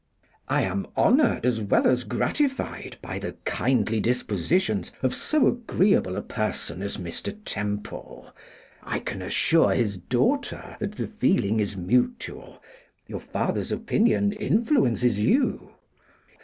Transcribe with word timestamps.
'I 0.47 0.61
am 0.63 0.87
honoured 0.97 1.45
as 1.45 1.61
well 1.61 1.85
as 1.85 2.05
gratified 2.05 2.97
by 3.03 3.19
the 3.19 3.33
kindly 3.45 3.99
dispositions 3.99 4.91
of 5.03 5.13
so 5.13 5.45
agreeable 5.45 6.15
a 6.17 6.23
person 6.23 6.81
as 6.81 6.97
Mr. 6.97 7.37
Temple. 7.45 8.33
I 8.81 8.97
can 8.97 9.21
assure 9.21 9.75
his 9.75 9.97
daughter 9.97 10.75
that 10.79 10.93
the 10.93 11.05
feeling 11.05 11.59
is 11.59 11.77
mutual. 11.77 12.63
Your 13.05 13.19
father's 13.19 13.71
opinion 13.71 14.33
influences 14.33 15.19
you? 15.19 15.75